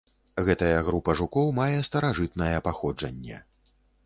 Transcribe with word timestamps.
Гэтая 0.45 0.79
група 0.87 1.15
жукоў 1.19 1.53
мае 1.59 1.77
старажытнае 1.89 2.51
паходжанне. 2.71 3.37